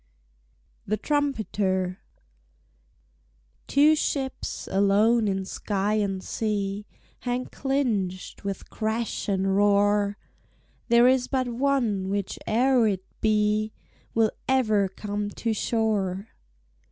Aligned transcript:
THE 0.87 0.97
TRUMPETER 0.97 1.99
Two 3.67 3.95
ships, 3.95 4.67
alone 4.71 5.27
in 5.27 5.45
sky 5.45 5.93
and 5.93 6.23
sea, 6.23 6.87
Hang 7.19 7.45
clinched, 7.45 8.43
with 8.43 8.71
crash 8.71 9.29
and 9.29 9.55
roar; 9.55 10.17
There 10.87 11.07
is 11.07 11.27
but 11.27 11.49
one 11.49 12.05
whiche'er 12.09 12.87
it 12.91 13.03
be 13.21 13.73
Will 14.15 14.31
ever 14.47 14.87
come 14.87 15.29
to 15.29 15.53
shore. 15.53 16.29